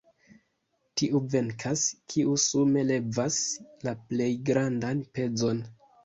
[0.99, 3.37] Tiu venkas, kiu sume levas
[3.89, 5.61] la plej grandan pezon.